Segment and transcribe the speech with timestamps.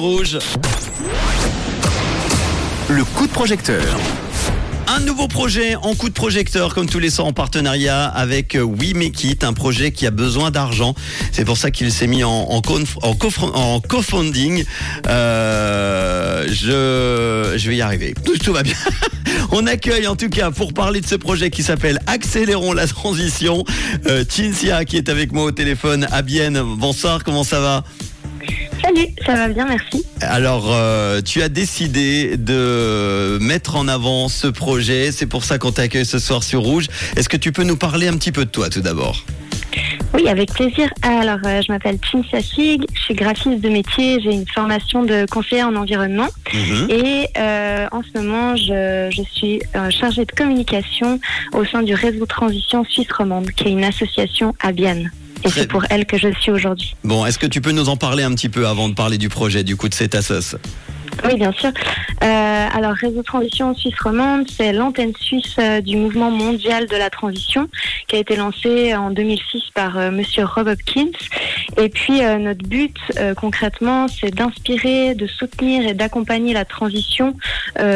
[0.00, 0.38] Rouge.
[2.88, 3.82] Le coup de projecteur.
[4.86, 8.62] Un nouveau projet en coup de projecteur, comme tous les soirs en partenariat avec euh,
[8.62, 10.94] We Make It, un projet qui a besoin d'argent.
[11.32, 14.64] C'est pour ça qu'il s'est mis en, en, conf- en, cofr- en co-funding.
[15.08, 18.14] Euh, je, je vais y arriver.
[18.24, 18.76] Tout, tout va bien.
[19.50, 23.64] On accueille en tout cas pour parler de ce projet qui s'appelle Accélérons la transition.
[24.06, 26.06] Euh, Cinzia qui est avec moi au téléphone.
[26.12, 27.82] Abienne, bonsoir, comment ça va?
[28.98, 30.04] Salut, ça va bien, merci.
[30.20, 35.12] Alors, euh, tu as décidé de mettre en avant ce projet.
[35.12, 36.86] C'est pour ça qu'on t'accueille ce soir sur Rouge.
[37.16, 39.24] Est-ce que tu peux nous parler un petit peu de toi tout d'abord?
[40.14, 40.88] Oui, avec plaisir.
[41.02, 45.26] Alors, euh, je m'appelle Cinzia Sig, je suis graphiste de métier, j'ai une formation de
[45.30, 46.90] conseiller en environnement Mhm.
[46.90, 51.20] et euh, en ce moment, je, je suis euh, chargée de communication
[51.52, 55.12] au sein du réseau Transition Suisse Romande, qui est une association à Bienne.
[55.44, 56.94] Et c'est pour elle que je suis aujourd'hui.
[57.04, 59.28] Bon, est-ce que tu peux nous en parler un petit peu avant de parler du
[59.28, 60.56] projet, du coup, de cette assoce?
[61.24, 61.70] Oui, bien sûr.
[62.22, 67.10] Euh, alors, Réseau Transition Suisse Romande, c'est l'antenne suisse euh, du mouvement mondial de la
[67.10, 67.68] transition
[68.06, 71.10] qui a été lancé en 2006 par euh, Monsieur Rob Hopkins.
[71.76, 72.96] Et puis, euh, notre but
[73.36, 77.34] concrètement, c'est d'inspirer, de soutenir et d'accompagner la transition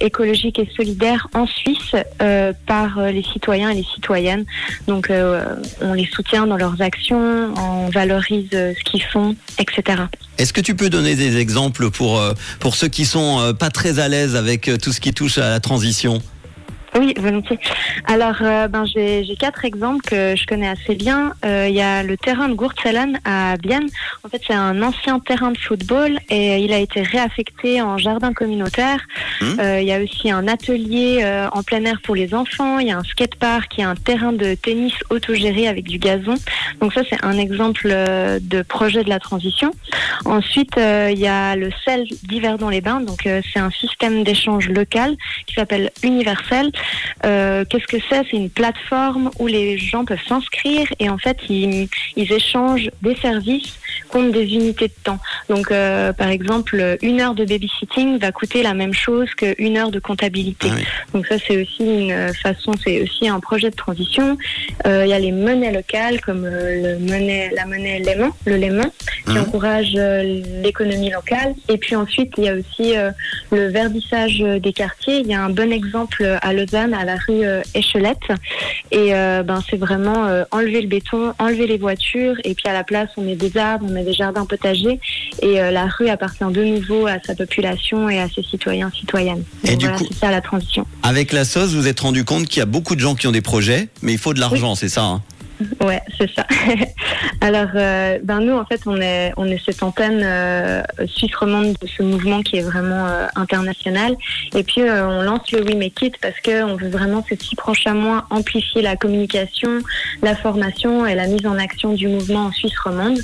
[0.00, 1.94] écologique et solidaire en Suisse
[2.66, 4.44] par les citoyens et les citoyennes.
[4.86, 5.10] Donc,
[5.80, 10.04] on les soutient dans leurs actions, on valorise ce qu'ils font, etc.
[10.36, 12.32] Est-ce que tu peux donner des exemples pour, euh,
[12.74, 15.48] ceux qui sont euh, pas très à l'aise avec euh, tout ce qui touche à
[15.48, 16.20] la transition?
[16.96, 17.58] Oui, volontiers.
[18.06, 21.32] Alors, euh, ben, j'ai quatre exemples que je connais assez bien.
[21.44, 23.88] Euh, Il y a le terrain de Gurtzellen à Bienne.
[24.22, 28.32] En fait, c'est un ancien terrain de football et il a été réaffecté en jardin
[28.32, 29.00] communautaire.
[29.42, 32.78] Euh, Il y a aussi un atelier euh, en plein air pour les enfants.
[32.78, 35.98] Il y a un skatepark, il y a un terrain de tennis autogéré avec du
[35.98, 36.36] gazon.
[36.80, 39.72] Donc ça, c'est un exemple euh, de projet de la transition.
[40.26, 43.00] Ensuite, euh, il y a le sel d'Yverdon-les-Bains.
[43.00, 46.70] Donc, euh, c'est un système d'échange local qui s'appelle Universel.
[47.24, 48.22] Euh, Qu'est-ce que c'est?
[48.30, 53.16] C'est une plateforme où les gens peuvent s'inscrire et en fait, ils, ils échangent des
[53.16, 53.78] services
[54.08, 55.18] contre des unités de temps.
[55.48, 59.90] Donc, euh, par exemple, une heure de babysitting va coûter la même chose qu'une heure
[59.90, 60.68] de comptabilité.
[60.70, 60.84] Ah oui.
[61.12, 64.36] Donc ça, c'est aussi une euh, façon, c'est aussi un projet de transition.
[64.86, 68.56] Euh, Il y a les monnaies locales comme euh, le monnaie, la monnaie Léman, le
[68.56, 68.90] Léman,
[69.26, 69.38] qui Mhm.
[69.40, 69.92] encourage
[70.62, 71.54] l'économie locale.
[71.68, 72.94] Et puis ensuite, il y a aussi
[73.50, 75.18] le verdissage des quartiers.
[75.20, 77.42] Il y a un bon exemple à Lausanne, à la rue
[77.74, 78.28] Échelette.
[78.90, 83.08] Et ben, c'est vraiment enlever le béton, enlever les voitures, et puis à la place,
[83.16, 84.98] on met des arbres, on met des jardins potagers,
[85.42, 89.44] et euh, la rue appartient de nouveau à sa population et à ses citoyens, citoyennes.
[89.64, 90.86] Et du voilà, coup- c'est ça la transition.
[91.02, 93.26] Avec la sauce, vous vous êtes rendu compte qu'il y a beaucoup de gens qui
[93.26, 95.22] ont des projets, mais il faut de l'argent, c'est ça hein
[95.80, 96.44] Ouais, c'est ça.
[97.40, 101.76] Alors, euh, ben nous, en fait, on est, on est cette antenne euh, suisse romande
[101.80, 104.16] de ce mouvement qui est vraiment euh, international.
[104.56, 107.36] Et puis, euh, on lance le We Make It parce que on veut vraiment ces
[107.36, 109.78] six prochains mois amplifier la communication,
[110.22, 113.18] la formation et la mise en action du mouvement en Suisse romande.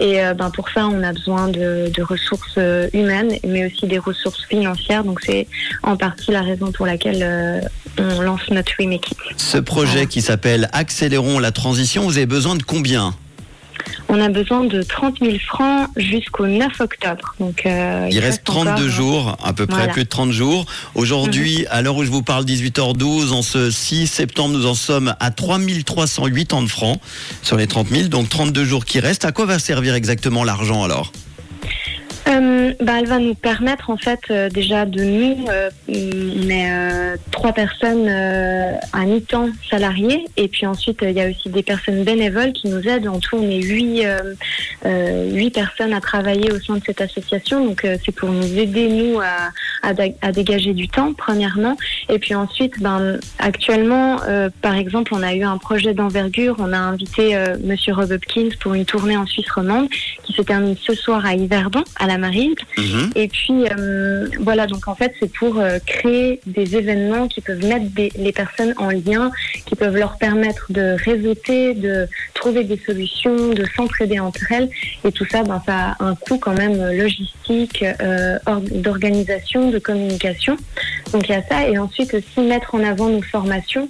[0.00, 3.86] Et euh, ben pour ça, on a besoin de, de ressources euh, humaines, mais aussi
[3.86, 5.04] des ressources financières.
[5.04, 5.46] Donc, c'est
[5.82, 7.60] en partie la raison pour laquelle euh,
[7.98, 9.18] on lance notre We Make It.
[9.36, 13.14] Ce projet qui s'appelle Accélérons la transition, vous avez besoin de combien?
[14.16, 17.34] On a besoin de 30 000 francs jusqu'au 9 octobre.
[17.40, 19.92] Donc, euh, Il reste 32 encore, jours, à peu près Voilà.
[19.92, 20.66] plus de 30 jours.
[20.94, 25.16] Aujourd'hui, à l'heure où je vous parle, 18h12, en ce 6 septembre, nous en sommes
[25.18, 27.00] à 3380 francs
[27.42, 29.24] sur les 30 000, donc 32 jours qui restent.
[29.24, 31.10] À quoi va servir exactement l'argent alors?
[32.26, 36.70] Euh, bah, elle va nous permettre en fait euh, déjà de nous, euh, on est
[36.72, 40.24] euh, trois personnes euh, à mi-temps salariées.
[40.38, 43.08] Et puis ensuite euh, il y a aussi des personnes bénévoles qui nous aident.
[43.08, 44.06] En tout on est huit,
[44.84, 47.64] huit personnes à travailler au sein de cette association.
[47.64, 49.50] Donc c'est pour nous aider nous à,
[49.82, 49.92] à,
[50.22, 51.76] à dégager du temps premièrement.
[52.08, 54.16] Et puis ensuite ben, actuellement
[54.62, 58.72] par exemple on a eu un projet d'envergure, on a invité Monsieur Rob Hopkins pour
[58.72, 59.88] une tournée en Suisse romande
[60.24, 62.54] qui se termine ce soir à Yverdon à la Marine.
[62.78, 63.10] Mhm.
[63.14, 67.64] Et puis euh, voilà, donc en fait c'est pour euh, créer des événements qui peuvent
[67.64, 69.30] mettre des- les personnes en lien,
[69.66, 74.68] qui peuvent leur permettre de réseauter, de trouver des solutions, de s'entraider entre elles.
[75.04, 79.78] Et tout ça, ben, ça a un coût quand même logistique, euh, or- d'organisation, de
[79.78, 80.56] communication.
[81.12, 83.88] Donc il y a ça et ensuite aussi mettre en avant nos formations,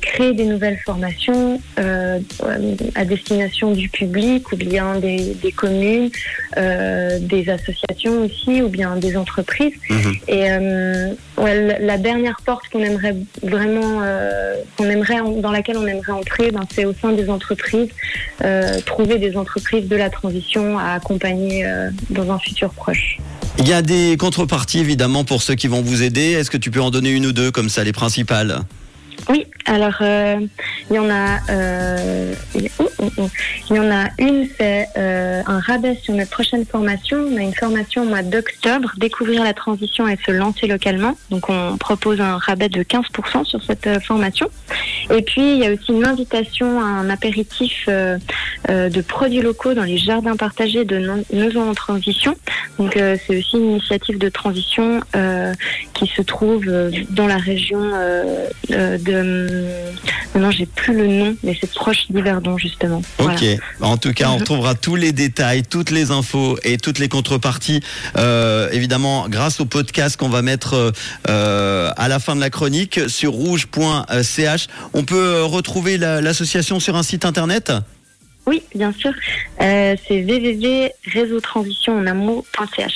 [0.00, 2.01] créer des nouvelles formations euh,
[2.94, 6.10] à destination du public ou bien des, des communes,
[6.56, 9.74] euh, des associations aussi ou bien des entreprises.
[9.90, 10.14] Mhm.
[10.28, 15.86] Et euh, ouais, la dernière porte qu'on aimerait vraiment, euh, qu'on aimerait dans laquelle on
[15.86, 17.90] aimerait entrer, ben, c'est au sein des entreprises,
[18.44, 23.18] euh, trouver des entreprises de la transition à accompagner euh, dans un futur proche.
[23.58, 26.32] Il y a des contreparties évidemment pour ceux qui vont vous aider.
[26.32, 28.60] Est-ce que tu peux en donner une ou deux comme ça, les principales?
[29.28, 30.40] Oui, alors euh,
[30.90, 32.34] il y en a, euh,
[32.78, 33.28] oh, oh, oh.
[33.70, 37.18] Il y en a une, c'est euh, un rabais sur notre prochaine formation.
[37.18, 41.16] On a une formation au mois d'octobre, découvrir la transition et se lancer localement.
[41.30, 44.48] Donc on propose un rabais de 15% sur cette euh, formation.
[45.10, 48.18] Et puis il y a aussi une invitation à un apéritif euh,
[48.70, 50.98] euh, de produits locaux dans les jardins partagés de
[51.32, 52.34] Nozon en transition.
[52.78, 55.00] Donc c'est aussi une initiative de transition
[55.94, 56.64] qui se trouve
[57.10, 57.92] dans la région
[58.72, 59.70] euh, de...
[60.34, 63.02] Maintenant j'ai plus le nom, mais c'est proche d'Yverdon justement.
[63.18, 63.34] Voilà.
[63.38, 63.44] Ok.
[63.80, 64.40] En tout cas, on Mhm.
[64.40, 67.80] retrouvera tous les détails, toutes les infos et toutes les contreparties,
[68.16, 70.90] euh, évidemment, grâce au podcast qu'on va mettre euh,
[71.28, 74.66] euh, à la fin de la chronique sur rouge.ch.
[74.94, 77.72] On peut euh, retrouver la- l'association sur un site internet?
[78.52, 79.12] Oui, bien sûr.
[79.62, 82.92] Euh, c'est www.réseautransitionenamour.ch.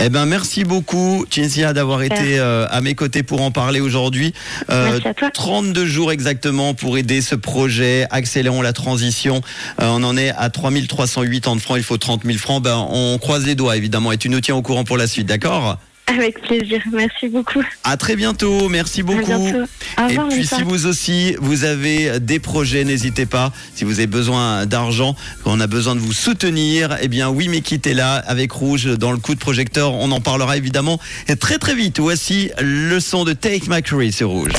[0.00, 4.34] Eh ben, merci beaucoup, Cinzia, d'avoir été euh, à mes côtés pour en parler aujourd'hui.
[4.68, 5.30] Euh, Merci à toi.
[5.30, 8.06] 32 jours exactement pour aider ce projet.
[8.10, 9.40] Accélérons la transition.
[9.78, 11.78] On en est à 3308 ans de francs.
[11.78, 12.62] Il faut 30 000 francs.
[12.62, 14.12] Ben, on croise les doigts, évidemment.
[14.12, 15.78] Et tu nous tiens au courant pour la suite, d'accord?
[16.08, 16.80] Avec plaisir.
[16.92, 17.62] Merci beaucoup.
[17.84, 18.68] À très bientôt.
[18.68, 19.26] Merci À beaucoup.
[19.26, 19.58] bientôt.
[19.98, 23.52] Au Et revoir, puis si vous aussi, vous avez des projets, n'hésitez pas.
[23.74, 25.14] Si vous avez besoin d'argent,
[25.44, 29.12] qu'on a besoin de vous soutenir, eh bien oui, mais quittez là avec Rouge dans
[29.12, 29.92] le coup de projecteur.
[29.94, 32.00] On en parlera évidemment et très très vite.
[32.00, 34.52] Voici le son de Take My Curry sur Rouge.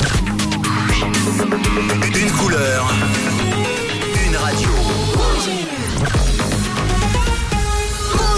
[2.14, 2.92] Une couleur,